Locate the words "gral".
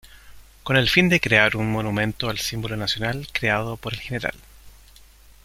4.09-4.33